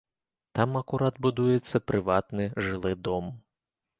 [0.59, 3.31] Там акурат будуецца прыватны жылы дом.